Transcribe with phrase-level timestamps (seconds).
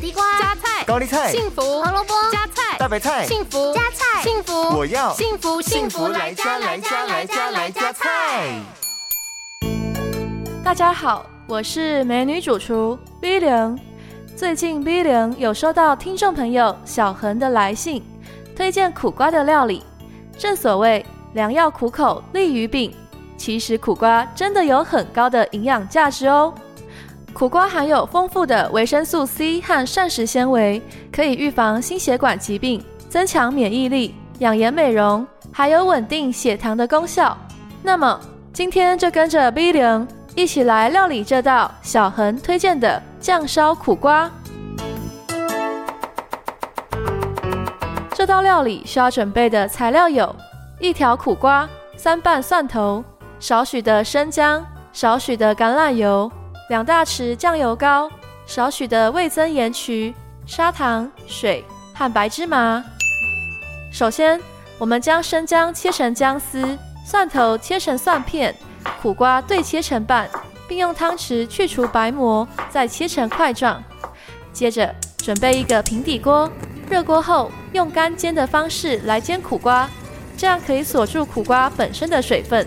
[0.00, 8.62] 地瓜、加菜、高丽菜、幸福、胡萝卜、加菜、大白菜、幸福、加菜、幸福，我要幸福幸福来加来加来加来加菜。
[10.64, 13.78] 大家好，我是美女主厨 V 零。
[14.34, 18.02] 最近 V 零有收到听众朋友小恒的来信，
[18.56, 19.84] 推荐苦瓜的料理。
[20.38, 21.04] 正所谓
[21.34, 22.96] 良药苦口利于病，
[23.36, 26.54] 其实苦瓜真的有很高的营养价值哦。
[27.32, 37.36] 苦瓜含有丰富的维生素 C 和膳食纤维，可以预防心血管疾病，增强免疫力，养颜美容，还有稳定血糖的功效。
[37.82, 38.20] 那么
[38.52, 44.30] 今天就跟着 B 零一起来料理这道小恒推荐的酱烧苦瓜。
[48.12, 50.34] 这道料理需要准备的材料有：
[50.78, 53.02] 一条苦瓜、三瓣蒜头、
[53.38, 54.62] 少许的生姜、
[54.92, 56.30] 少许的橄榄油。
[56.70, 58.08] 两大匙酱油膏，
[58.46, 60.14] 少许的味噌盐曲、
[60.46, 62.84] 砂糖、水和白芝麻。
[63.90, 64.40] 首先，
[64.78, 68.54] 我们将生姜切成姜丝，蒜头切成蒜片，
[69.02, 70.30] 苦瓜对切成瓣，
[70.68, 73.82] 并用汤匙去除白膜，再切成块状。
[74.52, 76.48] 接着，准备一个平底锅，
[76.88, 79.90] 热锅后用干煎的方式来煎苦瓜，
[80.36, 82.64] 这样可以锁住苦瓜本身的水分。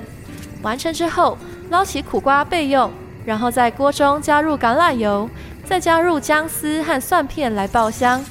[0.62, 1.38] 完成之后，
[1.70, 2.92] 捞起苦瓜备用。
[3.26, 5.30] 然后在锅中加入橄榄油，
[5.66, 8.24] 再加入姜丝和蒜片来爆香。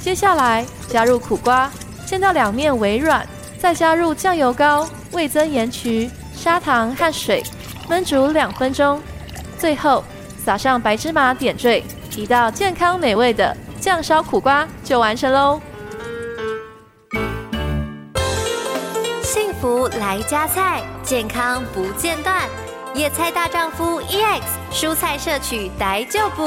[0.00, 1.70] 接下来加入苦瓜，
[2.06, 3.24] 煎到两面微软，
[3.58, 7.42] 再加入酱油膏、味增盐曲、砂糖和水，
[7.88, 9.00] 焖煮两分钟。
[9.58, 10.02] 最后
[10.44, 11.84] 撒上白芝麻点缀，
[12.16, 15.60] 一道健康美味的酱烧苦瓜就完成喽！
[19.22, 22.48] 幸福来加菜，健康不间断。
[22.94, 26.46] 野菜大丈夫 EX，蔬菜摄取逮就补。